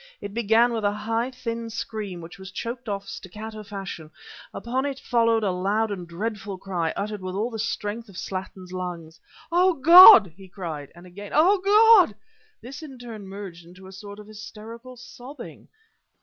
It 0.19 0.33
began 0.33 0.73
with 0.73 0.83
a 0.83 0.91
high, 0.91 1.29
thin 1.29 1.69
scream, 1.69 2.21
which 2.21 2.39
was 2.39 2.49
choked 2.49 2.89
off 2.89 3.07
staccato 3.07 3.61
fashion; 3.61 4.09
upon 4.51 4.83
it 4.83 4.99
followed 4.99 5.43
a 5.43 5.51
loud 5.51 5.91
and 5.91 6.07
dreadful 6.07 6.57
cry 6.57 6.89
uttered 6.97 7.21
with 7.21 7.35
all 7.35 7.51
the 7.51 7.59
strength 7.59 8.09
of 8.09 8.17
Slattin's 8.17 8.73
lungs 8.73 9.19
"Oh, 9.51 9.73
God!" 9.75 10.33
he 10.35 10.47
cried, 10.49 10.91
and 10.95 11.05
again 11.05 11.33
"Oh, 11.35 11.59
God!" 11.59 12.15
This 12.61 12.81
in 12.81 12.97
turn 12.97 13.27
merged 13.27 13.63
into 13.63 13.85
a 13.85 13.91
sort 13.91 14.17
of 14.17 14.25
hysterical 14.25 14.97
sobbing. 14.97 15.67